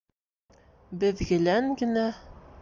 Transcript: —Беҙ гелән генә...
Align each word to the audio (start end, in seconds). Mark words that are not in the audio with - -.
—Беҙ 1.03 1.21
гелән 1.33 1.69
генә... 1.83 2.09